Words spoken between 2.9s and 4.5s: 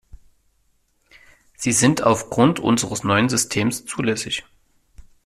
neuen Systems zulässig.